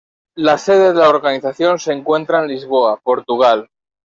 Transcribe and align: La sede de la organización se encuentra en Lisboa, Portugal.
La 0.37 0.57
sede 0.57 0.93
de 0.93 0.99
la 0.99 1.09
organización 1.09 1.77
se 1.77 1.93
encuentra 1.93 2.41
en 2.41 2.47
Lisboa, 2.47 2.99
Portugal. 3.03 3.67